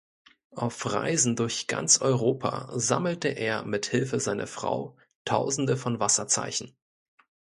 [0.55, 6.75] Auf Reisen durch ganz Europa sammelte er mit Hilfe seiner Frau Tausende von Wasserzeichen.